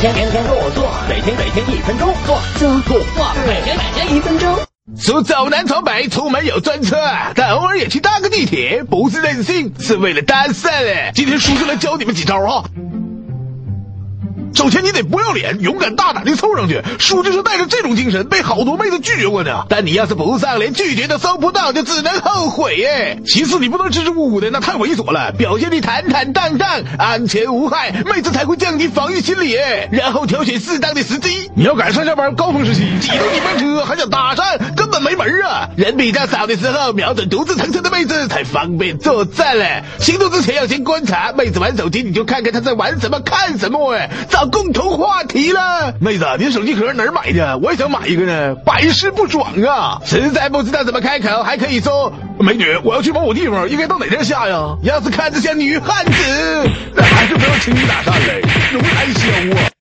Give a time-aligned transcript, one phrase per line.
[0.00, 4.58] 天天天天做做，每天每天一分钟做做做做，每天每天一分钟。
[4.98, 6.96] 说走南闯北，出门有专车，
[7.34, 10.70] 但偶尔也去搭个地铁，不是任性，是为了单身。
[11.14, 12.64] 今天叔叔来教你们几招啊。
[14.54, 16.80] 首先，你得不要脸，勇敢大胆的凑上去。
[16.98, 19.66] 叔就是带着这种精神被好多妹子拒绝过的。
[19.68, 23.20] 但你要是不上，连拒绝都收不到，就只能后悔耶。
[23.26, 25.32] 其次，你不能支支吾吾的，那太猥琐了。
[25.32, 29.56] 表现的坦坦荡荡，安全无害，妹子才会降低防御心理。
[29.90, 34.73] 然后挑选适当的时机，你要赶上下班高峰时期，挤到你班车还想搭讪，
[35.24, 35.68] 门啊！
[35.76, 39.82] 人比较少的时候，瞄准独自乘车的妹子才方便作战嘞。
[39.98, 44.44] 行动之前要先观察妹子玩手机，你就看看她在玩什么，看什么哎，找。
[44.54, 47.58] 共同话题了，妹子，你手机壳哪儿买的？
[47.58, 50.00] 我也想买一个呢，百试不爽啊！
[50.04, 56.12] 实在不知道怎么开口，还可以说：“美女，我要去某某地方，应该到哪天下呀？”要是看着像女汉子，
[56.94, 58.43] 那还是不要轻易搭讪嘞，